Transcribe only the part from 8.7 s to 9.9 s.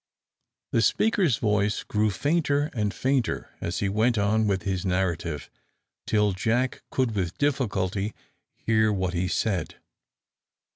what he said.